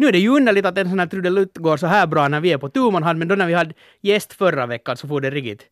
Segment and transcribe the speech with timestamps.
[0.00, 2.40] Nu är det ju underligt att en sån här trudelutt går så här bra när
[2.40, 5.08] vi är på tu man hand, men då när vi hade gäst förra veckan så
[5.08, 5.66] får det riktigt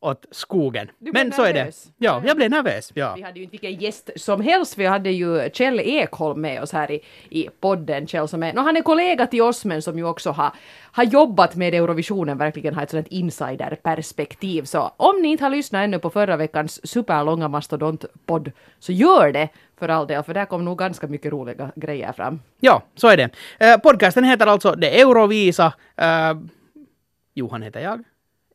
[0.00, 0.90] åt skogen.
[0.98, 1.72] Du Men så är det.
[1.98, 2.92] Ja, jag blev nervös.
[2.94, 3.14] Ja.
[3.16, 4.78] Vi hade ju inte vilken gäst som helst.
[4.78, 8.06] Vi hade ju Kjell Ekholm med oss här i, i podden.
[8.06, 10.50] Kjell som är, no, han är kollega till oss men som ju också har,
[10.92, 14.64] har jobbat med Eurovisionen, verkligen har ett sådant insiderperspektiv.
[14.64, 19.48] Så om ni inte har lyssnat ännu på förra veckans superlånga mastodontpodd så gör det
[19.78, 22.40] för all del, för där kom nog ganska mycket roliga grejer fram.
[22.60, 23.30] ja, så är det.
[23.58, 25.72] Eh, podcasten heter alltså Det Eurovisa.
[25.96, 26.34] Eh,
[27.34, 28.04] Johan heter jag.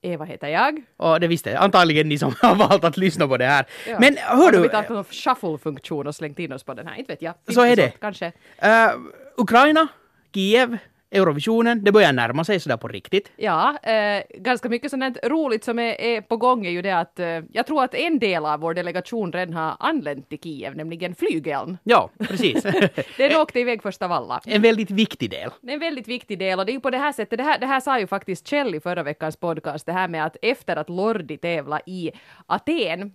[0.01, 0.81] Eva heter jag.
[0.97, 3.65] Och det visste antagligen ni som har valt att lyssna på det här.
[3.87, 3.97] Ja.
[3.99, 6.95] Men hör Har du, vi tagit någon shuffle-funktion och slängt in oss på den här?
[6.95, 7.33] Inte vet jag.
[7.45, 7.81] Finns Så är det.
[7.81, 8.31] sånt, Kanske.
[8.57, 8.91] eh,
[9.37, 9.87] Ukraina,
[10.33, 10.77] Kiev,
[11.11, 13.31] Eurovisionen, det börjar närma sig sådär på riktigt.
[13.35, 17.19] Ja, eh, ganska mycket sånt roligt som är, är på gång är ju det att
[17.19, 21.15] eh, jag tror att en del av vår delegation redan har anlänt till Kiev, nämligen
[21.15, 21.77] flygeln.
[21.83, 22.63] Ja, precis.
[23.17, 24.41] Den åkte iväg först av alla.
[24.45, 25.51] en väldigt viktig del.
[25.67, 27.65] En väldigt viktig del och det är ju på det här sättet, det här, det
[27.65, 30.89] här sa ju faktiskt Kjell i förra veckans podcast, det här med att efter att
[30.89, 32.11] Lordi tävla i
[32.45, 33.13] Aten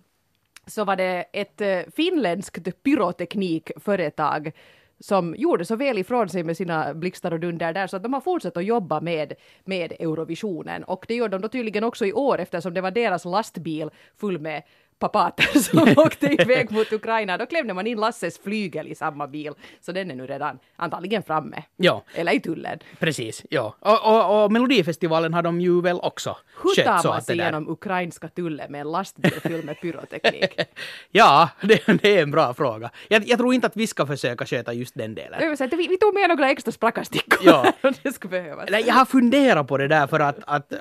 [0.67, 4.51] så var det ett eh, finländskt pyroteknikföretag
[4.99, 8.13] som gjorde så väl ifrån sig med sina blixtar och dunder där så att de
[8.13, 9.33] har fortsatt att jobba med,
[9.65, 10.83] med Eurovisionen.
[10.83, 14.39] Och det gör de då tydligen också i år eftersom det var deras lastbil full
[14.39, 14.63] med
[14.99, 17.37] papater som åkte iväg mot Ukraina.
[17.37, 21.23] Då klämde man in Lasses flygel i samma bil så den är nu redan antagligen
[21.23, 21.63] framme.
[21.77, 22.79] Ja, Eller i tullen.
[22.99, 23.43] precis.
[23.49, 23.75] Ja.
[23.79, 28.27] Och, och, och Melodifestivalen har de ju väl också Hur tar man sig igenom ukrainska
[28.27, 30.59] tullen med en lastbil fylld med pyroteknik?
[31.11, 32.89] Ja, det, det är en bra fråga.
[33.07, 35.41] Jag, jag tror inte att vi ska försöka sköta just den delen.
[35.41, 37.73] Jag säga vi, vi tog med några extra sprackarstickor Ja.
[37.83, 38.69] om det skulle behövas.
[38.69, 40.79] Jag har funderat på det där för att, att äh,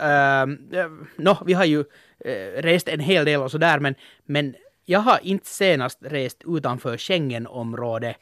[1.17, 1.85] nå, vi har ju
[2.27, 6.97] äh, rest en hel del och sådär men, men jag har inte senast rest utanför
[6.99, 8.17] Schengenområdet.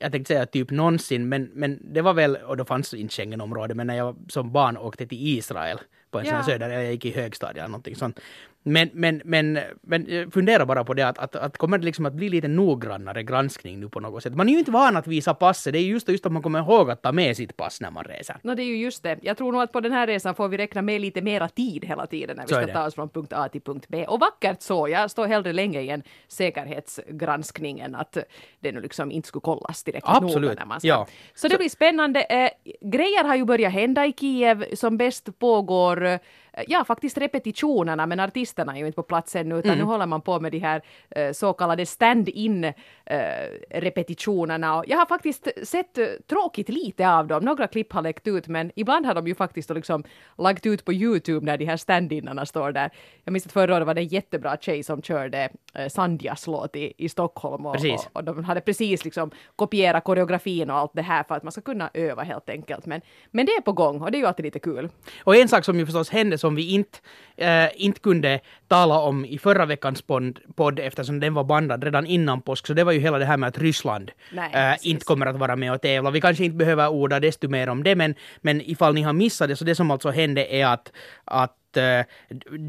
[0.00, 3.76] Jag tänkte säga typ någonsin, men, men det var väl, och då fanns inte Schengenområdet,
[3.76, 5.78] men när jag som barn åkte till Israel
[6.10, 6.46] på en sån här Ja.
[6.46, 8.20] söder, eller jag gick i högstadiet eller någonting sånt.
[8.62, 12.06] Men, men, men, men jag funderar bara på det att, att, att kommer det liksom
[12.06, 14.34] att bli lite noggrannare granskning nu på något sätt?
[14.34, 16.58] Man är ju inte van att visa passet, det är just, just att man kommer
[16.58, 18.36] ihåg att ta med sitt pass när man reser.
[18.42, 19.18] No, det är ju just det.
[19.22, 21.84] Jag tror nog att på den här resan får vi räkna med lite mera tid
[21.84, 24.06] hela tiden när vi Så ska ta oss från punkt A till punkt B.
[24.06, 24.88] Och vackert så.
[24.88, 28.16] Jag står hellre länge i en säkerhetsgranskning än att
[28.60, 30.88] det nu liksom inte skulle kollas direkt Absolut, noga när man ska.
[30.88, 31.06] ja.
[31.34, 32.20] Så det blir spännande.
[32.20, 34.74] Eh, grejer har ju börjat hända i Kiev.
[34.74, 36.18] Som bäst pågår eh,
[36.66, 40.20] Ja, faktiskt repetitionerna, men artisterna är ju inte på plats ännu, utan nu håller man
[40.20, 42.72] på med de här eh, så kallade stand-in eh,
[43.70, 44.76] repetitionerna.
[44.78, 47.44] Och jag har faktiskt sett eh, tråkigt lite av dem.
[47.44, 50.04] Några klipp har läckt ut, men ibland har de ju faktiskt liksom
[50.38, 52.90] lagt ut på Youtube när de här stand-inarna står där.
[53.24, 55.48] Jag minns att förra året var det en jättebra tjej som körde
[55.88, 60.76] Sandjas låt i, i Stockholm och, och, och de hade precis liksom kopierat koreografin och
[60.76, 62.86] allt det här för att man ska kunna öva helt enkelt.
[62.86, 64.88] Men, men det är på gång och det är ju alltid lite kul.
[65.24, 66.98] Och en sak som ju förstås hände som vi inte,
[67.36, 70.02] äh, inte kunde tala om i förra veckans
[70.56, 73.36] podd, eftersom den var bandad redan innan påsk, så det var ju hela det här
[73.36, 76.10] med att Ryssland Nej, äh, inte kommer att vara med och tävla.
[76.10, 79.48] Vi kanske inte behöver orda desto mer om det, men, men ifall ni har missat
[79.48, 80.92] det, så det som alltså hände är att,
[81.24, 82.04] att äh,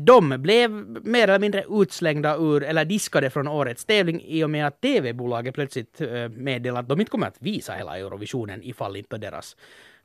[0.06, 0.72] de blev
[1.04, 5.56] mer eller mindre utslängda ur, eller diskade från årets tävling i och med att TV-bolaget
[5.56, 9.56] plötsligt meddelade att de inte kommer att visa hela Eurovisionen ifall inte deras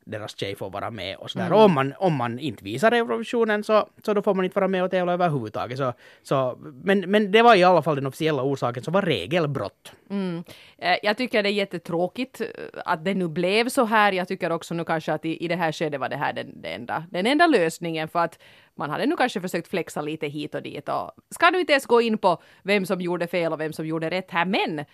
[0.05, 1.47] deras tjej får vara med och sådär.
[1.47, 1.59] Mm.
[1.59, 4.69] Och om man, om man inte visar Eurovisionen så, så då får man inte vara
[4.69, 5.79] med och tävla överhuvudtaget.
[5.79, 5.93] Så,
[6.23, 9.93] så, men, men det var i alla fall den officiella orsaken som var regelbrott.
[10.11, 10.45] Mm.
[10.79, 12.47] Eh, Jag tycker det är jättetråkigt eh,
[12.85, 14.13] att det nu blev så här.
[14.13, 16.63] Jag tycker också nu kanske att i, i det här skedet var det här den,
[16.63, 18.39] den, enda, den enda lösningen för att
[18.77, 21.87] man hade nu kanske försökt flexa lite hit och dit och ska nu inte ens
[21.87, 24.85] gå in på vem som gjorde fel och vem som gjorde rätt här men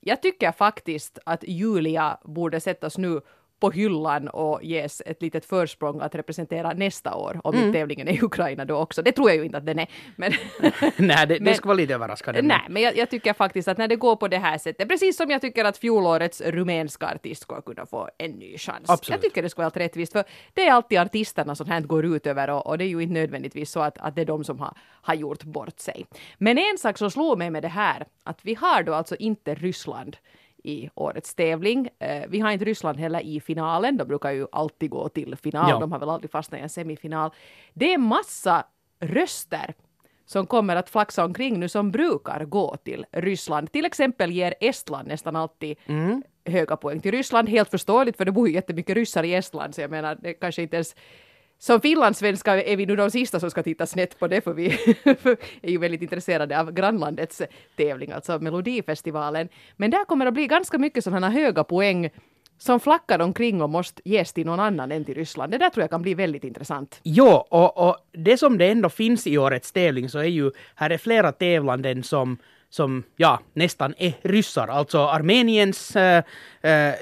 [0.00, 3.20] jag tycker faktiskt att Julia borde sättas nu
[3.60, 8.12] på hyllan och ges ett litet försprång att representera nästa år, om inte tävlingen är
[8.12, 9.02] i Ukraina då också.
[9.02, 9.86] Det tror jag ju inte att den är.
[10.16, 10.32] Men
[10.96, 12.42] Nej, det, det skulle vara lite överraskande.
[12.42, 14.88] men- Nej, men jag, jag tycker faktiskt att när det går på det här sättet,
[14.88, 18.90] precis som jag tycker att fjolårets rumänska artist ska kunna få en ny chans.
[18.90, 19.08] Absolut.
[19.16, 20.24] Jag tycker det ska vara helt rättvist, för
[20.54, 23.14] det är alltid artisterna som här går ut över och, och det är ju inte
[23.14, 26.06] nödvändigtvis så att, att det är de som har, har gjort bort sig.
[26.38, 29.54] Men en sak som slår mig med det här, att vi har då alltså inte
[29.54, 30.16] Ryssland
[30.64, 31.88] i årets tävling.
[31.98, 35.70] Eh, vi har inte Ryssland heller i finalen, de brukar ju alltid gå till final,
[35.70, 35.78] Ja.
[35.78, 37.30] de har väl aldrig fastnat i en semifinal.
[37.74, 38.64] Det är massa
[39.00, 39.74] röster
[40.26, 43.72] som kommer att flaxa omkring nu som brukar gå till Ryssland.
[43.72, 45.76] Till exempel ger Estland nästan alltid
[46.46, 47.48] höga poäng till Ryssland.
[47.48, 50.62] Helt förståeligt för det bor ju jättemycket ryssar i Estland så jag menar det kanske
[50.62, 50.96] inte ens
[51.60, 54.66] som finlandssvenskar är vi nu de sista som ska titta snett på det för vi
[55.62, 57.42] är ju väldigt intresserade av grannlandets
[57.76, 59.48] tävling, alltså Melodifestivalen.
[59.76, 62.10] Men där kommer det att bli ganska mycket sådana höga poäng
[62.58, 65.52] som flackar omkring och måste ges till någon annan än till Ryssland.
[65.52, 67.00] Det där tror jag kan bli väldigt intressant.
[67.02, 70.90] Jo, och, och det som det ändå finns i årets tävling så är ju, här
[70.90, 72.38] är flera tävlanden som
[72.70, 74.68] som ja, nästan är ryssar.
[74.68, 76.24] Alltså Armeniens äh,
[76.62, 76.94] äh,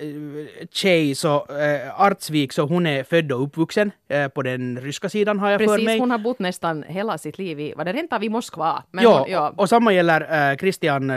[0.70, 5.38] tjej, så, äh, Artsvik, så hon är född och uppvuxen äh, på den ryska sidan
[5.38, 5.98] har jag Precis, för mig.
[5.98, 8.82] hon har bott nästan hela sitt liv i, var det rent av i Moskva?
[8.90, 9.52] Men jo, hon, ja.
[9.56, 11.16] och samma gäller äh, Christian äh,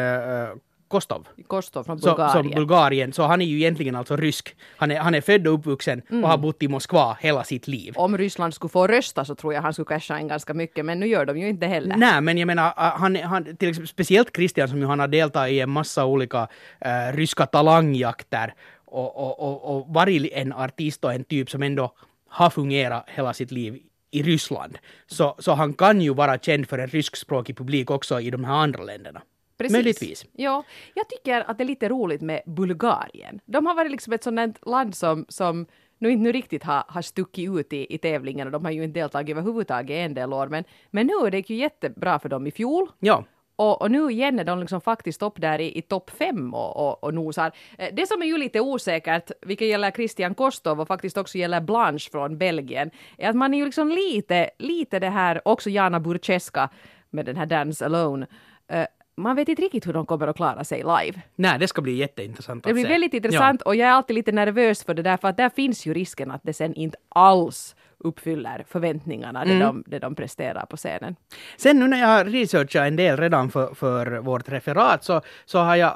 [0.91, 1.27] Kostov.
[1.47, 2.31] Kostov från Bulgarien.
[2.31, 3.13] Som, som Bulgarien.
[3.13, 4.55] Så han är ju egentligen alltså rysk.
[4.77, 6.23] Han är, han är född och uppvuxen mm.
[6.23, 7.93] och har bott i Moskva hela sitt liv.
[7.97, 10.99] Om Ryssland skulle få rösta så tror jag han skulle casha in ganska mycket, men
[10.99, 11.95] nu gör de ju inte heller.
[11.97, 15.53] Nej, men jag menar, han, han, till exempel, speciellt Christian som ju han har deltagit
[15.53, 16.47] i en massa olika
[16.79, 18.53] äh, ryska talangjakter
[18.85, 21.93] och, och, och, och varit en artist och en typ som ändå
[22.29, 23.79] har fungerat hela sitt liv
[24.11, 24.77] i Ryssland.
[25.07, 28.53] Så, så han kan ju vara känd för en ryskspråkig publik också i de här
[28.53, 29.21] andra länderna.
[29.63, 29.73] Precis.
[29.73, 30.25] Möjligtvis.
[30.33, 30.63] Ja,
[30.93, 33.39] jag tycker att det är lite roligt med Bulgarien.
[33.45, 35.65] De har varit liksom ett sådant land som, som
[36.01, 38.83] nu inte nu riktigt har, har stuckit ut i, i tävlingen och de har ju
[38.83, 42.47] inte deltagit överhuvudtaget en del år men, men nu är det ju jättebra för dem
[42.47, 42.91] i fjol.
[42.99, 43.23] Ja.
[43.55, 46.77] Och, och, nu igen är de liksom faktiskt upp där i, i topp fem och,
[46.77, 47.51] och, och nosar.
[47.77, 51.61] Eh, det som är ju lite osäkert, vilket gäller Christian Kostov och faktiskt också gäller
[51.61, 55.99] Blanche från Belgien, är att man är ju liksom lite, lite det här, också Jana
[55.99, 56.69] Burceska
[57.09, 58.27] med den här Dance Alone,
[58.73, 58.85] uh,
[59.17, 61.21] man vet inte riktigt hur de kommer att klara sig live.
[61.35, 62.89] Nej, det ska bli jätteintressant att Det blir se.
[62.89, 63.69] väldigt intressant ja.
[63.69, 66.31] och jag är alltid lite nervös för det där, för att där finns ju risken
[66.31, 69.59] att det sen inte alls uppfyller förväntningarna, mm.
[69.59, 71.15] det, de, det de presterar på scenen.
[71.57, 75.59] Sen nu när jag har researchat en del redan för, för vårt referat så, så
[75.59, 75.93] har jag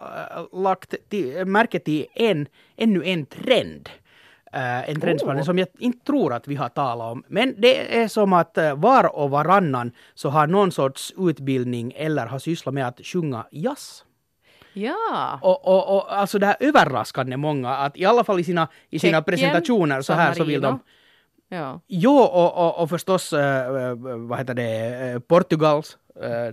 [0.54, 2.48] äh, lagt till, märke till en,
[2.78, 3.90] ännu en trend
[4.88, 5.46] en trendspaning oh.
[5.46, 7.24] som jag inte tror att vi har talat om.
[7.28, 12.26] Men det är som att uh, var och varannan så har någon sorts utbildning eller
[12.26, 14.06] har sysslat med att sjunga jazz.
[14.74, 15.40] Ja.
[15.42, 19.00] Och, och, och alltså det här överraskande många att i alla fall i sina, i
[19.00, 20.80] sina presentationer så här så vill de
[21.50, 21.82] Ja.
[21.88, 23.40] Jo, och, och, och förstås uh,
[24.28, 25.98] vad heter det, Portugals,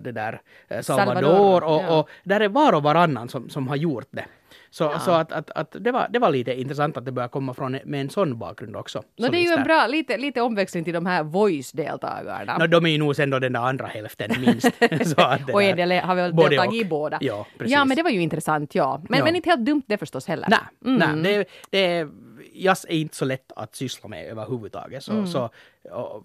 [0.01, 0.41] det där
[0.83, 1.99] Salvador, Salvador och, ja.
[1.99, 4.25] och där är var och varannan som, som har gjort det.
[4.73, 4.99] Så, ja.
[4.99, 7.79] så att, att, att det, var, det var lite intressant att det började komma från
[7.85, 9.03] med en sån bakgrund också.
[9.19, 12.59] No, det är ju en bra, lite, lite omväxling till de här voice-deltagarna.
[12.59, 14.67] No, de är ju nog sen då den där andra hälften minst.
[15.53, 17.19] och en del har väl deltagit i båda.
[17.21, 17.73] Ja, precis.
[17.73, 19.03] ja, men det var ju intressant, ja.
[19.09, 19.25] Men, ja.
[19.25, 20.49] men inte helt dumt det förstås heller.
[20.51, 21.23] Nej, mm.
[21.23, 22.09] nej det, det
[22.53, 25.05] jazz är inte så lätt att syssla med överhuvudtaget.
[25.05, 25.27] Så, mm.
[25.27, 25.51] så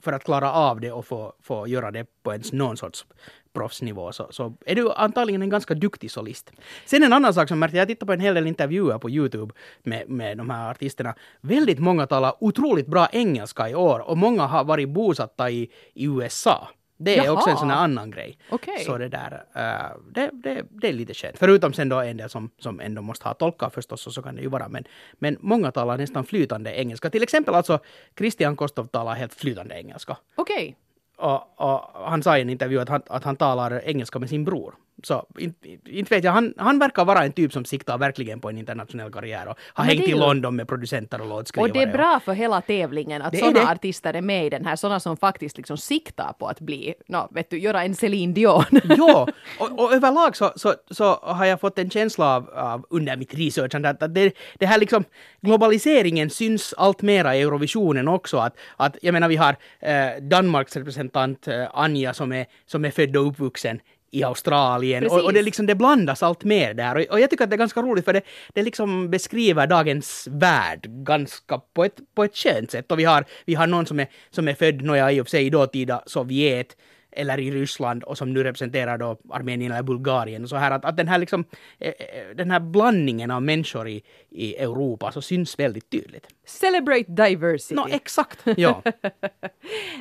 [0.01, 3.05] för att klara av det och få, få göra det på ens någon sorts
[3.57, 6.51] proffsnivå så, så är du antagligen en ganska duktig solist.
[6.86, 9.54] Sen en annan sak som märkte, jag tittar på en hel del intervjuer på Youtube
[9.83, 11.15] med, med de här artisterna.
[11.42, 16.06] Väldigt många talar otroligt bra engelska i år och många har varit bosatta i, i
[16.06, 16.69] USA.
[17.00, 17.33] Det är Jaha.
[17.33, 18.38] också en sån här annan grej.
[18.50, 18.83] Okay.
[18.86, 21.38] Så det där, uh, det, det, det är lite skönt.
[21.38, 24.36] Förutom sen då en del som, som ändå måste ha tolkar förstås, och så kan
[24.36, 24.69] det ju vara.
[24.69, 24.83] Men,
[25.13, 27.09] men många talar nästan flytande engelska.
[27.09, 27.80] Till exempel alltså
[28.18, 30.18] Christian Kostov talar helt flytande engelska.
[30.36, 30.56] Okej.
[30.56, 30.75] Okay.
[31.17, 34.45] Och, och, han sa i en intervju att han, att han talar engelska med sin
[34.45, 34.75] bror.
[35.03, 38.49] Så inte, inte vet jag, han, han verkar vara en typ som siktar verkligen på
[38.49, 41.69] en internationell karriär och har hängt i London med producenter och låtskrivare.
[41.69, 44.75] Och det är bra för hela tävlingen att sådana artister är med i den här,
[44.75, 48.63] sådana som faktiskt liksom siktar på att bli, no, vet du, göra en Céline Dion.
[48.97, 49.27] jo,
[49.59, 53.33] och, och överlag så, så, så har jag fått en känsla av, av under mitt
[53.33, 55.04] researchande att, att det, det här liksom
[55.42, 58.37] globaliseringen syns allt mera i Eurovisionen också.
[58.37, 62.92] Att, att jag menar vi har eh, Danmarks representant eh, Anja som är, som är
[62.92, 63.80] född och uppvuxen
[64.11, 66.95] i Australien och, och, det, liksom, det blandas allt mer där.
[66.95, 68.21] Och, och, jag tycker att det är ganska roligt för det,
[68.54, 72.92] det liksom beskriver dagens värld ganska på ett, på ett skönt sätt.
[72.92, 75.30] Och vi har, vi har någon som är, som är född, nåja i och för
[75.30, 76.78] sig i dåtida Sovjet,
[77.18, 80.44] eller i Ryssland och som nu representerar då Armenien eller Bulgarien.
[80.44, 81.45] Och så här att, att den här liksom,
[81.80, 86.28] eh, eh, den här blandningen av människor i, i Europa så syns väldigt tydligt.
[86.45, 87.76] Celebrate diversity.
[87.76, 88.81] No, exakt, ja.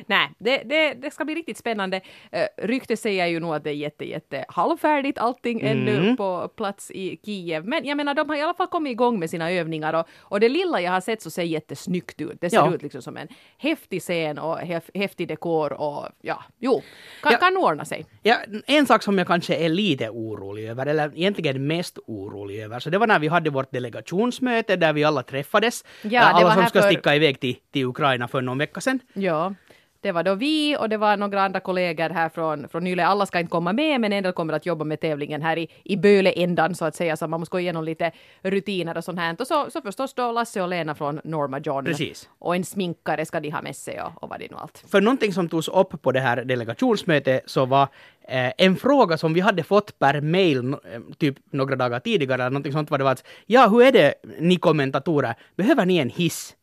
[0.05, 1.97] Nej, det, det, det, ska bli riktigt spännande.
[1.97, 5.77] Uh, rykte säger ju nog att det är jätte, jätte halvfärdigt allting mm.
[5.77, 7.65] ännu på plats i Kiev.
[7.65, 10.39] Men jag menar, de har i alla fall kommit igång med sina övningar och, och
[10.39, 12.41] det lilla jag har sett så ser jättesnyggt ut.
[12.41, 12.73] Det ser ja.
[12.73, 16.81] ut liksom som en häftig scen och häf, häftig dekor och ja, jo,
[17.21, 18.05] kan, ja, kan ordna sig.
[18.23, 18.35] Ja,
[18.67, 22.89] en sak som jag kanske är lite orolig över, eller egentligen mest orolig över, så
[22.89, 25.83] det var när vi hade vårt delegationsmöte där vi alla träffades.
[26.01, 26.87] Ja, alla som ska för...
[26.87, 28.99] sticka iväg till, till Ukraina för någon vecka sedan.
[29.13, 29.53] Ja.
[30.01, 33.05] Det var då vi och det var några andra kollegor här från, från Yle.
[33.05, 35.69] Alla ska inte komma med, men en del kommer att jobba med tävlingen här i,
[35.83, 37.17] i Böle-ändan så att säga.
[37.17, 38.11] Så man måste gå igenom lite
[38.41, 39.35] rutiner och sånt här.
[39.39, 41.85] Och så, så förstås då Lasse och Lena från Norma John.
[41.85, 42.29] Precis.
[42.39, 44.83] Och en sminkare ska de ha med sig och, och vad det nu allt.
[44.91, 47.87] För någonting som togs upp på det här delegationsmötet så var
[48.27, 50.77] eh, en fråga som vi hade fått per mail eh,
[51.17, 54.13] typ några dagar tidigare, eller någonting sånt var det var att ja, hur är det
[54.39, 56.53] ni kommentatorer, behöver ni en hiss?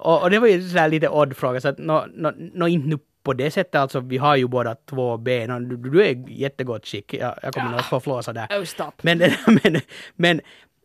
[0.00, 2.88] Och, och det var ju sådär lite odd fråga, så att nå nå nå inte
[2.88, 6.10] nu på det sättet, alltså vi har ju båda två ben och du, du är
[6.10, 8.46] i jättegott skick, jag, jag kommer nog att få flåsa där.
[8.50, 8.92] Oh, stop.
[9.02, 9.80] Men, men,
[10.16, 10.40] men,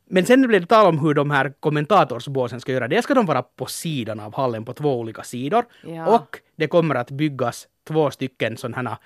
[0.10, 3.02] men sen blev det tal om hur de här kommentatorsbåsen ska göra det.
[3.02, 5.66] Ska de vara på sidan av hallen på två olika sidor.
[5.84, 6.08] Ja.
[6.08, 8.98] Och det kommer att byggas två stycken sådana här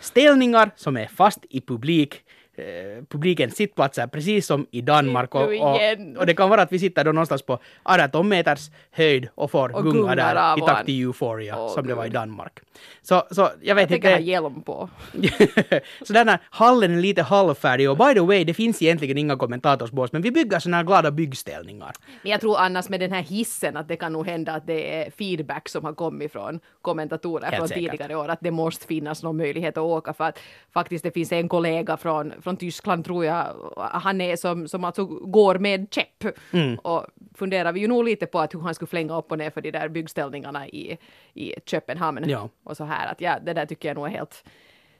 [0.00, 2.24] ställningar som är fast i publik.
[2.56, 5.34] Eh, publikens sittplatser precis som i Danmark.
[5.34, 5.80] Och, och,
[6.18, 9.76] och det kan vara att vi sitter då någonstans på 18 meters höjd och får
[9.76, 12.08] Och gunga där i takt till Euphoria Åh, som det var i.
[12.08, 12.60] Danmark.
[13.02, 14.30] Så, så jag Jag vet tänker ha inte.
[14.30, 14.88] hjälm på.
[16.02, 19.36] så den här hallen är lite halvfärdig och by the way, det finns egentligen inga
[19.36, 21.92] kommentatorsbås, men vi bygger såna här glada byggställningar.
[22.22, 24.96] Men jag tror annars med den här hissen att det kan nog hända att det
[25.02, 27.90] är feedback som har kommit från kommentatorer Helt från säkert.
[27.90, 30.38] tidigare år, att det måste finnas någon möjlighet att åka för att
[30.74, 35.04] faktiskt det finns en kollega från, från Tyskland tror jag, han är som, som alltså
[35.06, 36.08] går med käpp
[36.52, 36.78] Mm.
[36.78, 39.50] och funderar vi ju nog lite på att hur han skulle flänga upp och ner
[39.50, 40.98] för de där byggställningarna i,
[41.34, 42.48] i Köpenhamn Ja.
[42.64, 44.44] och så här att ja, det där tycker jag nog är helt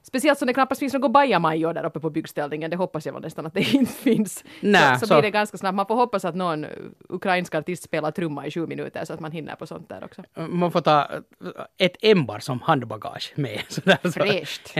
[0.05, 3.23] Speciellt som det knappast finns något bajamajor där uppe på byggställningen, det hoppas jag väl
[3.23, 4.45] nästan att det inte finns.
[4.61, 5.77] Nä, så, så, så- blir det ganska snabbt.
[5.77, 6.67] Man får hoppas att någon
[7.09, 10.23] ukrainsk artist spelar trumma i sju minuter så att man hinner på sånt där också.
[10.49, 11.09] Man får ta
[11.79, 13.61] ett ämbar som handbagage med.
[13.69, 14.11] Sådär, så.
[14.13, 14.75] Fräscht!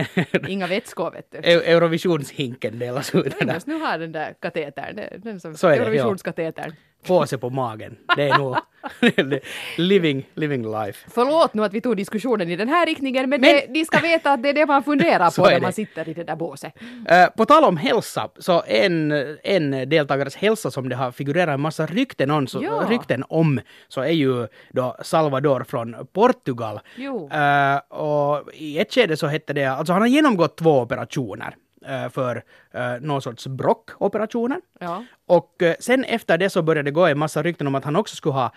[0.47, 1.37] Inga vätskor vet du.
[1.37, 3.45] Eu- Eurovisionshinken delas ut.
[3.45, 5.83] Måste nu ha den där katetern, den- den som, Så är det, ja.
[5.83, 6.73] Eurovisionskatetern.
[7.07, 7.97] påse på magen.
[8.15, 8.57] Det är nog
[9.77, 11.09] living, living life.
[11.13, 13.99] Förlåt nu att vi tog diskussionen i den här riktningen, men, Men- det, de ska
[13.99, 15.61] veta att det är det man funderar på är när det.
[15.61, 16.73] man sitter i det där båset.
[17.07, 19.11] Eh, på tal om hälsa, så en,
[19.43, 22.85] en deltagares hälsa som det har figurerat en massa rykten om, så, Ja.
[22.89, 26.79] rykten om så är ju då Salvador från Portugal.
[26.95, 27.29] Jo.
[27.31, 32.09] Eh, och i ett skede så hette det, alltså han har genomgått två operationer eh,
[32.09, 32.35] för
[32.75, 34.57] uh, någon sorts brockoperationer.
[34.79, 35.03] Ja.
[35.27, 37.95] Och eh, sen efter det så började det gå en massa rykten om att han
[37.95, 38.51] också skulle ha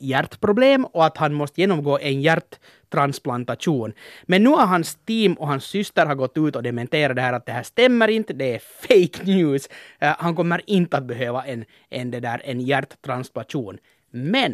[0.00, 3.92] hjärtproblem och att han måste genomgå en hjärttransplantation.
[4.22, 7.32] Men nu har hans team och hans syster har gått ut och dementerat det här
[7.32, 9.68] att det här stämmer inte, det är fake news.
[10.02, 13.78] Uh, han kommer inte att behöva en, en, det där, en hjärttransplantation.
[14.10, 14.52] Men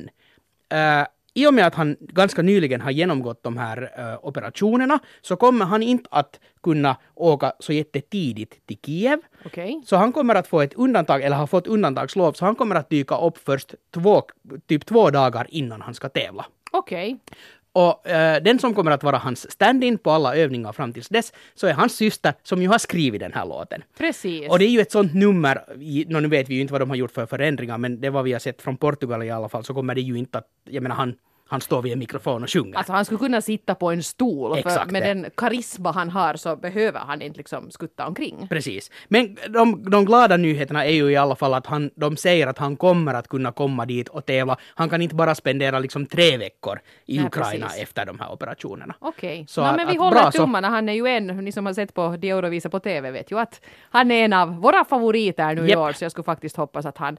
[0.74, 1.06] uh,
[1.38, 5.64] i och med att han ganska nyligen har genomgått de här eh, operationerna så kommer
[5.64, 9.18] han inte att kunna åka så jättetidigt till Kiev.
[9.46, 9.82] Okej.
[9.86, 12.90] Så han kommer att få ett undantag, eller har fått undantagslov, så han kommer att
[12.90, 14.22] dyka upp först två,
[14.66, 16.46] typ två dagar innan han ska tävla.
[16.72, 17.18] Okej.
[17.72, 21.32] Och eh, den som kommer att vara hans stand-in på alla övningar fram tills dess,
[21.54, 23.82] så är hans syster som ju har skrivit den här låten.
[23.98, 24.50] Precis.
[24.50, 25.64] Och det är ju ett sånt nummer,
[26.08, 28.22] nå nu vet vi ju inte vad de har gjort för förändringar, men det var
[28.22, 30.82] vi har sett från Portugal i alla fall, så kommer det ju inte att, jag
[30.82, 31.14] menar han,
[31.50, 32.76] han står vid en mikrofon och sjunger.
[32.76, 35.06] Alltså han skulle kunna sitta på en stol, för Exakt med det.
[35.08, 38.46] den karisma han har så behöver han inte liksom skutta omkring.
[38.48, 38.90] Precis.
[39.08, 42.58] Men de, de glada nyheterna är ju i alla fall att han, de säger att
[42.58, 44.56] han kommer att kunna komma dit och tävla.
[44.74, 47.82] Han kan inte bara spendera liksom tre veckor i Nej, Ukraina precis.
[47.82, 48.94] efter de här operationerna.
[48.98, 50.68] Okej, Så no, att- men vi att håller bra tummarna.
[50.68, 53.38] Han är ju en, ni som har sett på De Eurovisa på TV vet ju
[53.38, 55.78] att han är en av våra favoriter nu i Japp.
[55.78, 57.16] år, så jag skulle faktiskt hoppas att han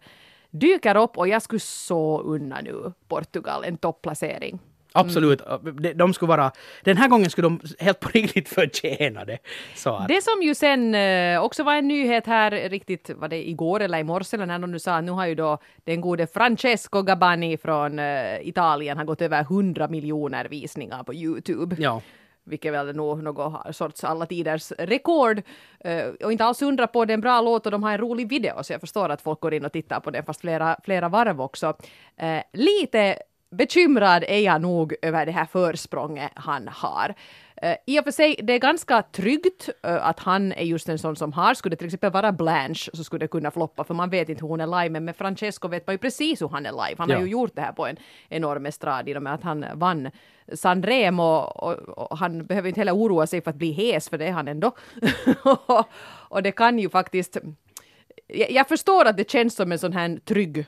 [0.51, 4.59] dyker upp och jag skulle så unna nu Portugal en topplacering.
[4.93, 5.41] Absolut.
[5.63, 6.51] De, de skulle vara...
[6.83, 9.37] Den här gången skulle de helt på riktigt förtjäna det.
[9.75, 13.49] Så att, Det som ju sen eh, också var en nyhet här riktigt, var det
[13.49, 16.27] igår eller i morse eller när de nu sa nu har ju då den gode
[16.27, 21.75] Francesco Gabani från eh, Italien har gått över 100 miljoner visningar på Youtube.
[21.79, 22.01] ja
[22.43, 25.41] vilket väl är nog något sorts alla tiders rekord.
[25.79, 27.97] Eh, och inte alls undra på, det är en bra låt och de har en
[27.97, 30.77] rolig video, så jag förstår att folk går in och tittar på den, fast flera,
[30.83, 31.73] flera varv också.
[32.17, 33.17] Eh, lite
[33.51, 37.13] bekymrad är jag nog över det här försprånget han har.
[37.61, 40.99] Eh, I och för sig, det är ganska tryggt eh, att han är just en
[40.99, 41.53] sån som har.
[41.53, 44.41] Skulle det till exempel vara Blanche så skulle det kunna floppa, för man vet inte
[44.41, 46.95] hur hon är live, men med Francesco vet man ju precis hur han är live.
[46.97, 47.15] Han Ja.
[47.15, 47.97] har ju gjort det här på en
[48.29, 50.11] enorm estrad i och med att han vann
[50.53, 54.17] Sanremo och, och, och han behöver inte heller oroa sig för att bli hes, för
[54.17, 54.71] det är han ändå.
[56.29, 57.37] och det kan ju faktiskt...
[58.27, 60.65] Jag, jag förstår att det känns som en sån här trygg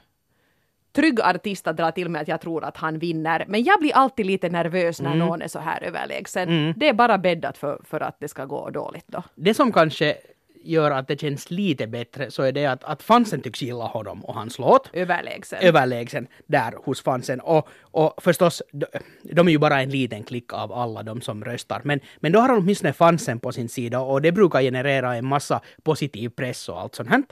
[0.91, 3.45] trygg artist att dra till med att jag tror att han vinner.
[3.48, 6.74] Men jag blir alltid lite nervös när någon är så här överlägsen.
[6.77, 9.24] Det är bara bäddat för, för att det ska gå dåligt då.
[9.36, 10.17] Det som kanske
[10.63, 14.25] gör att det känns lite bättre så är det att, att fansen tycks gilla honom
[14.25, 14.89] och hans låt.
[14.93, 15.60] Överlägsen.
[15.62, 17.39] Överlägsen där hos fansen.
[17.39, 18.86] Och, och förstås, de,
[19.24, 21.81] de är ju bara en liten klick av alla de som röstar.
[21.83, 25.25] Men, men då har de åtminstone fansen på sin sida och det brukar generera en
[25.25, 27.24] massa positiv press och allt sånt här.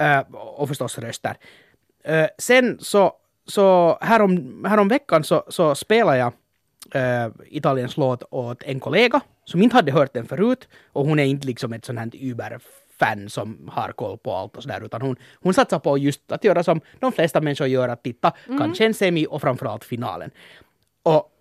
[0.00, 1.36] Uh, och förstås röster.
[2.08, 3.12] Uh, sen så,
[3.46, 6.32] så härom, härom veckan så, så spelar jag
[6.94, 11.24] uh, Italiens låt åt en kollega som inte hade hört den förut och hon är
[11.24, 15.16] inte liksom ett sånt här Uber-fan som har koll på allt och sådär utan hon,
[15.42, 18.58] hon satsar på just att göra som de flesta människor gör, att titta mm.
[18.58, 20.30] kanske en semi och framförallt finalen.
[21.02, 21.32] Och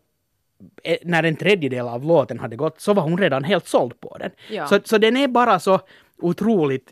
[0.84, 4.18] eh, när en tredjedel av låten hade gått så var hon redan helt såld på
[4.18, 4.32] den.
[4.50, 4.68] Ja.
[4.68, 5.80] Så, så den är bara så
[6.18, 6.92] otroligt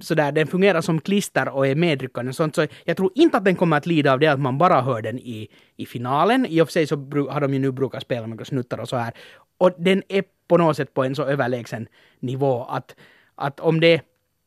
[0.00, 3.56] sådär, den fungerar som klister och är medryckande sånt, så jag tror inte att den
[3.56, 6.46] kommer att lida av det att man bara hör den i, i finalen.
[6.46, 6.96] I och för sig så
[7.30, 9.12] har de ju nu brukat spela några snuttar och så här.
[9.58, 11.88] Och den är på något sätt på en så överlägsen
[12.20, 12.96] nivå att,
[13.34, 14.02] att om det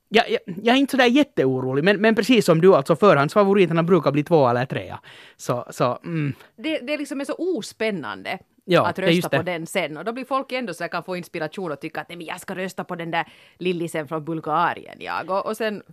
[0.10, 4.12] jag, jag, jag, är inte sådär jätteorolig, men, men precis som du, alltså förhandsfavoriterna brukar
[4.12, 5.00] bli två eller trea.
[5.38, 6.34] Så, så, mm.
[6.56, 9.98] det, det liksom är så ospännande ja, att rösta på den sen.
[9.98, 12.28] Och då blir folk ändå så jag kan få inspiration och tycka att nej, men
[12.28, 13.26] jag ska rösta på den där
[13.58, 15.30] lillisen från Bulgarien jag.
[15.30, 15.84] Och, och sen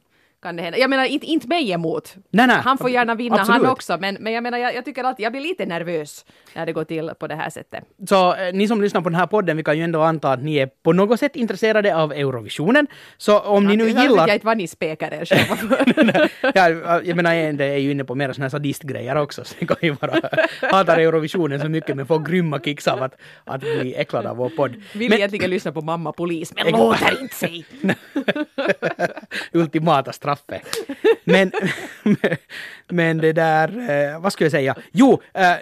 [0.42, 0.78] kan det hända.
[0.78, 2.14] Jag menar inte, inte mig emot.
[2.30, 3.62] Nej, nej, han får gärna vinna absolut.
[3.62, 6.24] han också, men, men jag menar jag, jag tycker att jag blir lite nervös
[6.54, 7.84] när det går till på det här sättet.
[8.08, 10.42] Så eh, ni som lyssnar på den här podden, vi kan ju ändå anta att
[10.42, 12.86] ni är på något sätt intresserade av Eurovisionen.
[13.16, 14.28] Så om ja, ni nu gillar...
[14.28, 18.14] Jag inte vad ni spekar er själva ja, Jag menar, det är ju inne på
[18.14, 20.20] mer sådana här sadistgrejer också, så det kan ju vara
[20.70, 23.14] hatar Eurovisionen så mycket men får grymma kicks av att,
[23.44, 24.74] att bli äcklad av vår podd.
[24.92, 27.66] Vill men, egentligen lyssna på mamma polis, men låter inte sig!
[29.52, 30.62] Ultimata straffet.
[31.24, 31.52] Men,
[32.88, 34.74] men det där, eh, vad skulle jag säga?
[34.92, 35.54] Jo, eh,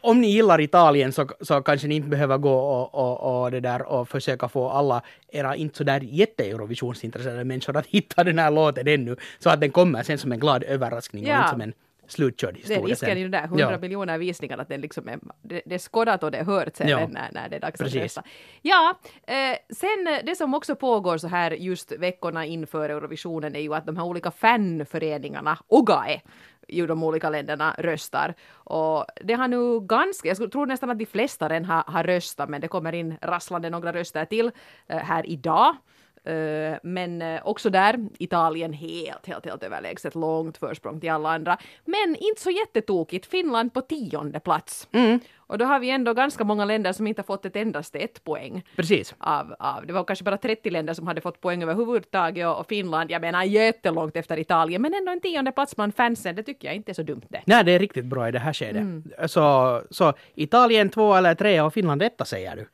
[0.00, 3.60] om ni gillar Italien så, så kanske ni inte behöver gå och, och, och, det
[3.60, 8.50] där och försöka få alla era inte så där jätte-Eurovisionsintresserade människor att hitta den här
[8.50, 11.32] låten ännu, så att den kommer sen som en glad överraskning ja.
[11.32, 11.72] och inte som en
[12.08, 12.80] slutkörd historia.
[12.80, 13.78] Det är risken i de där 100 ja.
[13.78, 16.88] miljoner visningarna att den liksom är, det, det är skådat och det är hört sen
[16.88, 17.08] ja.
[17.08, 17.96] när, när det är dags Precis.
[17.96, 18.22] att rösta.
[18.62, 23.74] Ja, eh, sen det som också pågår så här just veckorna inför Eurovisionen är ju
[23.74, 26.20] att de här olika fanföreningarna, OGAE,
[26.68, 28.34] i de olika länderna röstar.
[28.52, 32.48] Och det har nu ganska, jag tror nästan att de flesta redan har, har röstat,
[32.48, 34.50] men det kommer in rasslande några röster till
[34.86, 35.76] eh, här idag.
[36.24, 41.58] Eh, men eh, också där, Italien helt, helt, helt överlägset, långt försprång till alla andra.
[41.84, 44.88] Men inte så jättetokigt, Finland på tionde plats.
[44.92, 45.20] Mm.
[45.36, 48.24] Och då har vi ändå ganska många länder som inte har fått ett endaste ett
[48.24, 48.64] poäng.
[48.76, 49.14] Precis.
[49.18, 53.10] Av, av, det var kanske bara 30 länder som hade fått poäng överhuvudtaget och Finland,
[53.10, 56.74] jag menar jättelångt efter Italien, men ändå en tionde plats bland fansen, det tycker jag
[56.74, 57.42] inte är så dumt det.
[57.44, 58.82] Nej, det är riktigt bra i det här skedet.
[58.82, 59.04] Mm.
[59.26, 62.66] Så, så Italien två eller tre och Finland etta säger du?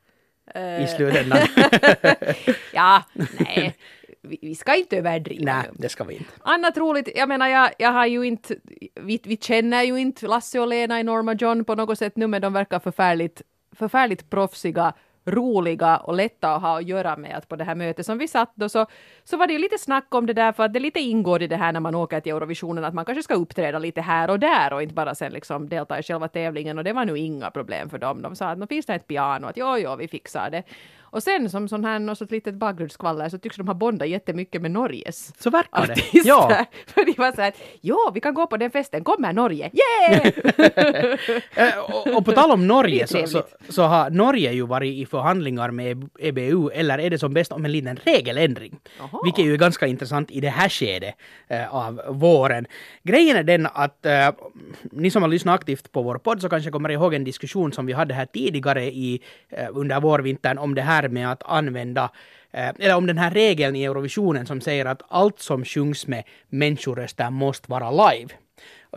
[0.55, 1.39] I slutändan.
[2.73, 3.03] ja,
[3.39, 3.75] nej.
[4.21, 5.53] Vi, vi, ska inte överdriva.
[5.53, 6.31] Nej, det ska vi inte.
[6.41, 8.55] Annat roligt, jag menar jag, jag har ju inte,
[8.95, 12.27] vi, vi känner ju inte Lasse och Lena i Norma John på något sätt nu
[12.27, 13.41] men de verkar förfärligt,
[13.75, 14.93] förfärligt proffsiga
[15.25, 18.27] roliga och lätta att ha att göra med att på det här mötet som vi
[18.27, 18.85] satt då så,
[19.23, 21.47] så var det ju lite snack om det där för att det lite ingår i
[21.47, 24.39] det här när man åker till Eurovisionen att man kanske ska uppträda lite här och
[24.39, 27.51] där och inte bara sen liksom delta i själva tävlingen och det var nu inga
[27.51, 28.21] problem för dem.
[28.21, 30.63] De sa att nu finns det ett piano, att jo, jo, vi fixar det.
[31.11, 34.61] Och sen som sån här något sånt litet bakgrundsskvaller så tycks de ha bondat jättemycket
[34.61, 36.19] med Norges Så verkar det.
[36.23, 36.65] Ja.
[36.87, 40.31] För de var så här ja, vi kan gå på den festen, kommer Norge, yeah!
[41.55, 45.05] Eh, och, och, på tal om Norge så, så, så, har Norge ju varit i
[45.05, 48.79] förhandlingar med EBU, eller är det som bäst om en liten regeländring?
[49.01, 49.21] Aha.
[49.23, 51.15] Vilket ju är ganska intressant i det här skedet
[51.47, 52.65] äh, av våren.
[53.03, 54.29] Grejen är den att äh,
[54.91, 57.85] ni som har lyssnat aktivt på vår podd så kanske kommer ihåg en diskussion som
[57.85, 62.09] vi hade här tidigare i, äh, under vårvintern om det här här med att använda
[62.51, 66.23] eh, eller om den här regeln i Eurovisionen som säger att allt som sjungs med
[66.49, 68.29] människoröster måste vara live.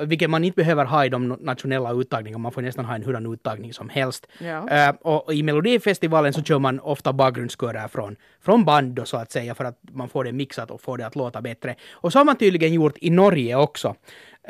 [0.01, 3.33] Vilket man inte behöver ha i de nationella uttagningarna, man får nästan ha en hurdan
[3.33, 4.27] uttagning som helst.
[4.39, 4.89] Ja.
[4.91, 9.33] Uh, och i Melodifestivalen så kör man ofta bakgrundskörer från, från band då, så att
[9.33, 11.75] säga för att man får det mixat och får det att låta bättre.
[11.93, 13.95] Och så har man tydligen gjort i Norge också.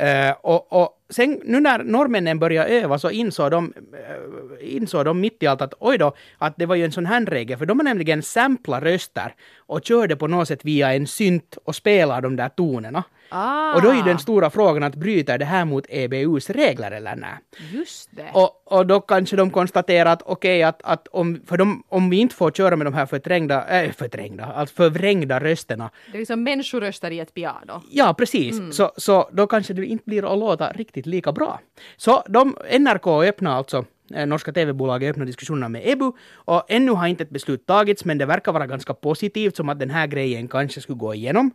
[0.03, 5.21] Uh, och, och sen nu när norrmännen började öva så insåg de, äh, insåg de
[5.21, 7.67] mitt i allt att oj då, att det var ju en sån här regel, för
[7.67, 12.21] de har nämligen samplat röster och körde på något sätt via en synt och spelade
[12.21, 13.05] de där tonerna.
[13.29, 13.75] Ah.
[13.75, 17.17] Och då är ju den stora frågan att bryter det här mot EBUs regler eller
[17.17, 17.35] nej?
[17.73, 18.31] Just det.
[18.33, 22.11] Och, och då kanske de konstaterar att okej, okay, att, att om, för de, om
[22.11, 25.91] vi inte får köra med de här förträngda, äh, förträngda, alltså förvrängda rösterna.
[26.13, 27.83] Det är liksom människoröster i ett piano.
[27.91, 28.59] Ja, precis.
[28.59, 28.73] Mm.
[28.73, 31.61] Så, så då kanske det inte blir att låta riktigt lika bra.
[31.97, 37.07] Så de, NRK öppnar alltså eh, norska TV-bolaget öppnar diskussionerna med EBU och ännu har
[37.07, 40.49] inte ett beslut tagits men det verkar vara ganska positivt som att den här grejen
[40.49, 41.51] kanske skulle gå igenom.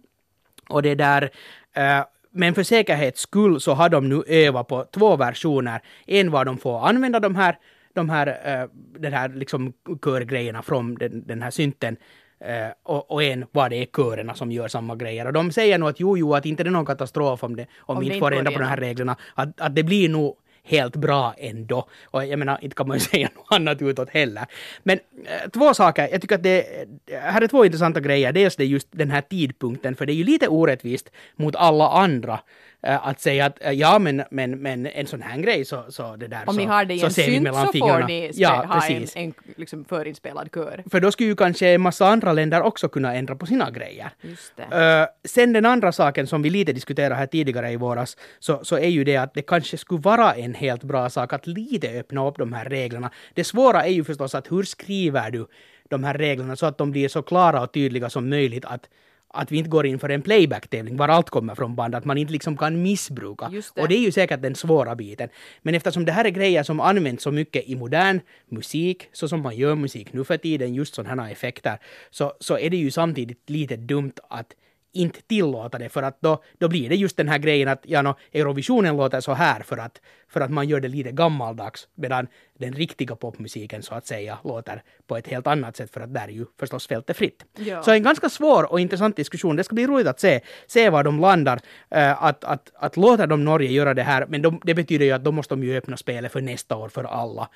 [0.69, 1.29] Och det där
[1.73, 5.81] eh, men för säkerhets skull så har de nu övat på två versioner.
[6.07, 7.57] En var de får använda de här,
[7.93, 11.97] de här, uh, den här liksom körgrejerna från den, den här synten.
[12.45, 15.25] Uh, och, och, en var det är körerna som gör samma grejer.
[15.25, 17.67] Och de säger nog att jo, jo, att inte det är någon katastrof om, det,
[17.80, 19.15] om, om vi inte får ändra på de här reglerna.
[19.36, 21.88] Att, att det blir nog helt bra ändå.
[22.04, 24.45] Och jag menar, inte kan man ju säga något annat utåt heller.
[24.84, 28.34] Men äh, två saker, jag tycker att det här är två intressanta grejer.
[28.34, 32.39] Dels det just den här tidpunkten, för det är ju lite orättvist mot alla andra
[32.81, 36.27] att säga att äh, ja, men, men, men en sån här grej så, så det
[36.27, 39.15] där Om så, ni har det i en synt så får ni ja, ha precis.
[39.15, 40.83] en, en liksom förinspelad kör.
[40.91, 44.09] För då skulle ju kanske en massa andra länder också kunna ändra på sina grejer.
[44.57, 48.77] Uh, sen den andra saken som vi lite diskuterade här tidigare i våras, så, så
[48.77, 52.27] är ju det att det kanske skulle vara en helt bra sak att lite öppna
[52.27, 53.11] upp de här reglerna.
[53.33, 55.47] Det svåra är ju förstås att hur skriver du
[55.89, 58.89] de här reglerna så att de blir så klara och tydliga som möjligt att
[59.33, 62.17] att vi inte går in för en playback-tävling var allt kommer från band, att man
[62.17, 63.49] inte liksom kan missbruka.
[63.49, 63.81] Det.
[63.81, 65.29] Och det är ju säkert den svåra biten.
[65.61, 69.41] Men eftersom det här är grejer som används så mycket i modern musik, så som
[69.41, 71.77] man gör musik nu för tiden, just sådana här effekter,
[72.09, 74.53] så, så är det ju samtidigt lite dumt att
[74.93, 78.02] inte tillåta det för att då, då blir det just den här grejen att ja,
[78.02, 82.28] no, Eurovisionen låter så här för att, för att man gör det lite gammaldags medan
[82.60, 86.28] den riktiga popmusiken så att säga låter på ett helt annat sätt för att där
[86.28, 87.45] är ju förstås fältet fritt.
[87.58, 87.84] Ja.
[87.84, 89.56] Så en ganska svår och intressant diskussion.
[89.56, 91.56] Det ska bli roligt att se, se var de landar.
[91.95, 95.12] Uh, att, att, att låta de Norge göra det här, men de, det betyder ju
[95.12, 97.49] att då måste de ju öppna spelet för nästa år för alla.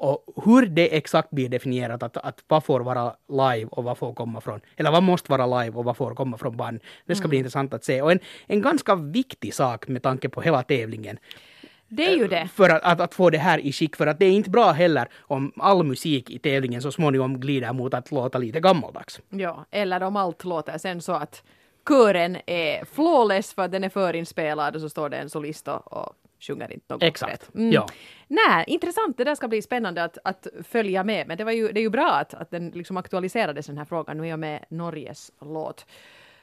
[0.00, 4.14] Och hur det exakt blir definierat, att, att vad får vara live och vad får
[4.14, 7.22] komma från, eller vad måste vara live och vad får komma från band, det ska
[7.22, 7.30] mm.
[7.30, 8.02] bli intressant att se.
[8.02, 11.18] Och en, en ganska viktig sak med tanke på hela tävlingen.
[11.88, 12.48] Det är ju det.
[12.54, 14.72] För att, att, att, få det här i skick, för att det är inte bra
[14.72, 19.20] heller om all musik i tävlingen så småningom glider mot att låta lite gammaldags.
[19.28, 21.42] Ja, eller om allt låter sen så att
[21.88, 26.14] kören är flawless för att den är förinspelad och så står det en solist och
[26.40, 27.54] sjunger inte något Exakt.
[27.54, 27.72] Mm.
[27.72, 27.86] Ja.
[28.28, 29.16] Nej, intressant.
[29.16, 31.28] Det där ska bli spännande att, att följa med.
[31.28, 33.84] Men det, var ju, det är ju bra att, att den liksom aktualiserades den här
[33.84, 35.86] frågan nu i och med Norges låt.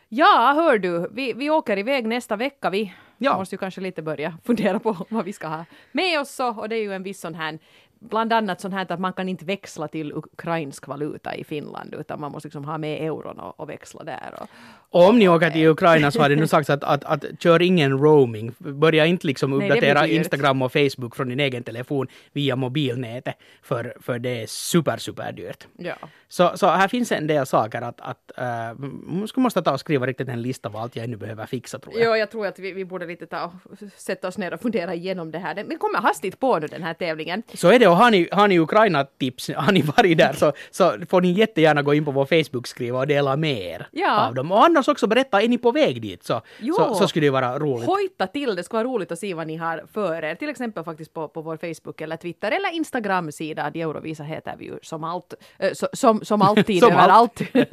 [0.10, 2.70] Ja, hör du, vi, vi åker iväg nästa vecka.
[2.70, 3.38] Vi ja.
[3.38, 6.32] måste ju kanske lite börja fundera på vad vi ska ha med oss.
[6.32, 7.60] Så, och det är ju en viss sån här
[8.00, 12.20] bland annat sånt här att man kan inte växla till ukrainsk valuta i Finland utan
[12.20, 14.34] man måste liksom ha med euron och, och växla där.
[14.42, 14.48] Och,
[14.85, 17.62] och om ni åker till Ukraina så har det nu sagts att, att, att, kör
[17.62, 18.54] ingen roaming.
[18.58, 23.94] Börja inte liksom uppdatera Nej, Instagram och Facebook från din egen telefon via mobilnätet för,
[24.02, 25.68] för det är super, super dyrt.
[25.78, 25.96] Ja.
[26.28, 30.08] Så, så här finns en del saker att, att uh, skulle måste ta och skriva
[30.08, 32.10] riktigt en lista av allt jag ännu behöver fixa tror jag.
[32.10, 34.94] Ja, jag tror att vi, vi borde lite ta och sätta oss ner och fundera
[34.94, 35.56] igenom det här.
[35.56, 37.44] Det kommer hastigt på nu den här tävlingen.
[37.54, 40.94] Så är det och har ni, har ni Ukraina-tips, har ni varit där så, så
[41.10, 44.28] får ni jättegärna gå in på vår Facebook-skriva och dela med er ja.
[44.28, 44.52] av dem.
[44.52, 46.42] Och annars också berätta, är ni på väg dit så,
[46.78, 47.86] så, så, skulle det vara roligt.
[47.86, 50.36] Hojta till, det skulle vara roligt att se vad ni har för er.
[50.36, 53.72] Till exempel faktiskt på, på vår Facebook eller Twitter eller Instagram-sida.
[53.76, 57.42] Eurovisa heter vi ju som allt, äh, so, som, som alltid som överallt.
[57.54, 57.68] Allt.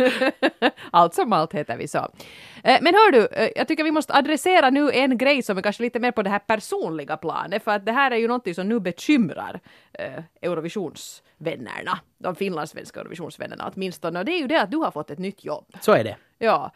[0.91, 2.09] allt som allt heter vi så.
[2.65, 5.63] Äh, men hör du, äh, jag tycker vi måste adressera nu en grej som är
[5.63, 8.55] kanske lite mer på det här personliga planet, för att det här är ju någonting
[8.55, 9.61] som nu bekymrar
[10.41, 15.19] Eurovisionsvännerna, de finlandssvenska Eurovisionsvännerna åtminstone, och det är ju det att du har fått ett
[15.19, 15.67] nytt jobb.
[15.81, 16.17] Så är det.
[16.39, 16.73] Ja,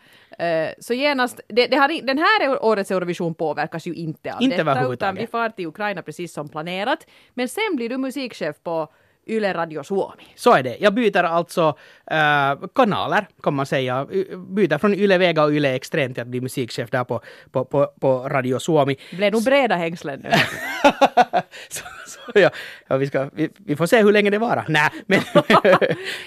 [0.79, 4.93] så genast, det, det har, den här årets Eurovision påverkas ju inte av inte detta,
[4.93, 7.07] utan vi far till Ukraina precis som planerat.
[7.35, 8.89] Men sen blir du musikchef på
[9.27, 10.25] Yle Radio Suomi.
[10.35, 10.77] Så är det.
[10.81, 11.77] Jag byter alltså
[12.11, 14.07] äh, kanaler, kan man säga.
[14.49, 17.87] Byter från Yle Vega och Yle Extrem till att bli musikchef där på, på, på,
[18.01, 18.97] på Radio Suomi.
[19.11, 20.31] Blev nog breda hängslen nu.
[21.69, 22.51] så, så, ja,
[22.87, 24.65] ja, vi, ska, vi, vi, får se hur länge det varar.
[24.69, 25.21] Nej, men,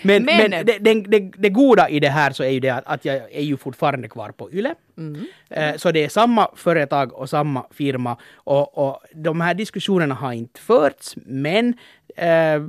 [0.02, 2.70] men, men, men det, det, det, det, goda i det här så är ju det
[2.70, 4.76] att, att jag är ju fortfarande kvar på Yle.
[5.00, 5.26] Mm.
[5.50, 10.34] Eh, så det är samma företag och samma firma och, och de här diskussionerna har
[10.34, 11.68] inte förts men
[12.16, 12.62] eh,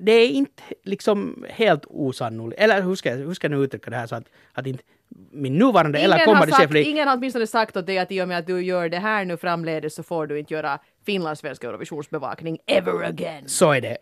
[0.00, 2.62] det är inte liksom helt osannolikt.
[2.62, 4.82] Eller hur ska, hur ska jag nu uttrycka det här så att, att inte
[5.30, 6.74] min nuvarande ingen eller kommande chef...
[6.74, 9.24] Ingen har åtminstone sagt åt dig att i och med att du gör det här
[9.24, 13.48] nu framledes så får du inte göra finlandssvensk Eurovisionsbevakning ever again.
[13.48, 13.96] Så är det.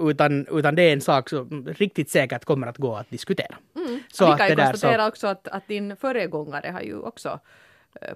[0.00, 3.56] Uh, utan, utan det är en sak som riktigt säkert kommer att gå att diskutera.
[3.86, 4.02] Mm.
[4.12, 5.08] Så Vi kan ju konstatera så...
[5.08, 7.40] också att, att din föregångare har ju också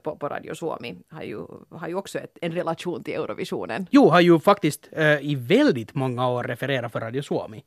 [0.03, 3.87] på, på Radio Suomi har ju, har ju också ett, en relation till Eurovisionen.
[3.91, 7.65] Jo, har ju faktiskt eh, i väldigt många år refererat för Radio Suomi.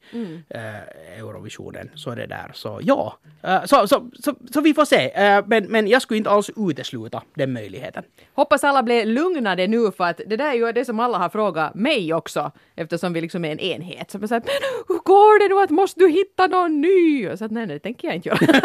[0.50, 2.52] Eh, Eurovisionen, så är det där.
[2.54, 5.12] Så ja, eh, så, så, så, så vi får se.
[5.12, 8.04] Eh, men, men jag skulle inte alls utesluta den möjligheten.
[8.34, 11.30] Hoppas alla blir lugnade nu för att det där är ju det som alla har
[11.30, 14.12] frågat mig också eftersom vi liksom är en enhet.
[14.12, 17.28] Så man säger men hur går det nu att måste du hitta någon ny?
[17.28, 18.64] Och så att nej, nej, det tänker jag inte göra.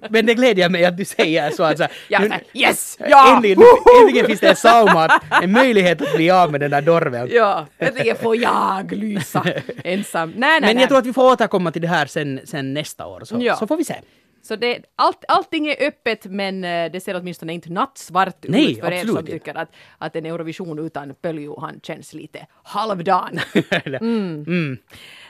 [0.10, 1.64] Men det glädjer mig att du säger så.
[1.64, 2.96] Alltså, Ja, nu- yes!
[3.08, 3.34] Ja!
[3.36, 3.58] Äntligen,
[4.02, 7.28] äntligen finns det en sauma, en möjlighet att bli av med den där dorven.
[7.32, 9.44] Ja, äntligen får jag lysa
[9.84, 10.30] ensam.
[10.30, 10.82] Nej, nej, Men nej.
[10.82, 13.56] jag tror att vi får återkomma till det här sen, sen nästa år, så, Ja.
[13.56, 13.94] så får vi se.
[14.42, 18.80] Så det, allt, allting är öppet men eh, det ser åtminstone inte nattsvart Nej, ut
[18.80, 19.32] för er som inte.
[19.32, 19.68] tycker att,
[19.98, 23.40] att en Eurovision utan Pöljohan känns lite halvdan.
[24.00, 24.78] mm.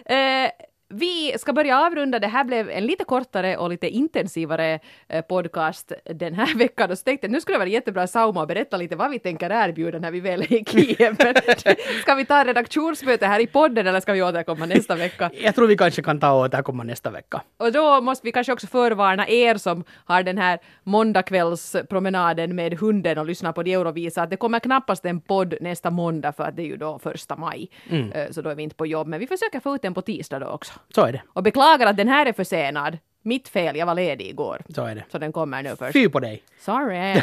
[0.07, 0.51] Eh,
[0.89, 2.19] vi ska börja avrunda.
[2.19, 6.91] Det här blev en lite kortare och lite intensivare eh, podcast den här veckan.
[6.91, 9.19] Och så tänkte jag nu skulle det vara jättebra Sauma att berätta lite vad vi
[9.19, 11.17] tänker erbjuda när vi väl är i Kiev.
[12.03, 15.31] Ska vi ta redaktionsmöte här i podden eller ska vi återkomma nästa vecka?
[15.35, 17.43] Jag tror vi kanske kan ta och återkomma nästa vecka.
[17.57, 23.19] Och då måste vi kanske också förvarna er som har den här måndagkvällspromenaden med hunden
[23.19, 26.63] och lyssnar på Eurovisa att det kommer knappast en podd nästa måndag för att det
[26.63, 27.71] är ju då första maj.
[28.15, 29.09] Eh, Så då är vi inte på jobb.
[29.09, 30.73] Men vi försöker få ut den på tisdag då också.
[30.95, 31.23] Så är det.
[31.33, 32.99] Och beklagar att den här är försenad.
[33.23, 34.63] Mitt fel, jag var ledig igår.
[34.75, 35.05] Så är det.
[35.13, 35.93] Så den kommer nu först.
[35.93, 36.43] Fy på dig.
[36.61, 37.23] Sorry.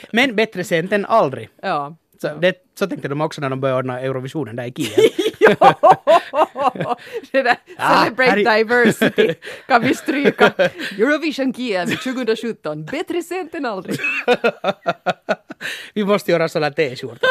[0.10, 1.48] Men bättre sent än aldrig.
[1.62, 1.96] ja.
[2.20, 4.90] Så, det, så tänkte de också när de började ordna Eurovisionen där i Kiev.
[7.32, 9.34] det där Ah, Celebrate är- diversity
[9.66, 10.52] kan vi stryka.
[10.98, 12.84] Eurovision Kiev 2017.
[12.84, 13.98] Bättre sent än aldrig.
[15.94, 17.28] vi måste göra sådana t-skjortor.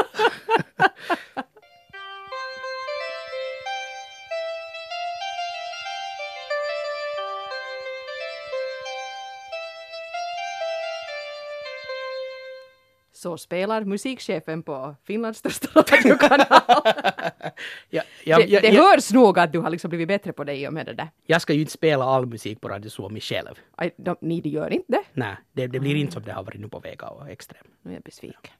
[13.21, 16.47] Så spelar musikchefen på Finlands största radiokanal.
[17.89, 20.55] Ja, ja, det, det ja, hörs nog att du har liksom blivit bättre på det
[20.55, 21.09] i och med det där.
[21.25, 23.55] jag ska ju inte spela all musik på Radio Suomi själv.
[23.75, 25.03] Aj, de, ni gör inte det?
[25.13, 27.65] Nej, det, det blir inte som det har varit nu på Vega och Extrem.
[27.81, 28.41] Nu är jag besviken.